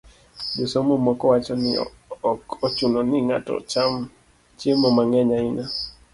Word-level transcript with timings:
Josomo 0.57 0.93
moko 1.05 1.23
wacho 1.31 1.53
ni 1.63 1.71
ok 2.31 2.45
ochuno 2.65 2.99
ni 3.09 3.17
ng'ato 3.27 3.51
ocham 3.59 3.93
chiemo 4.59 4.87
mang'eny 4.95 5.31
ahinya 5.37 5.65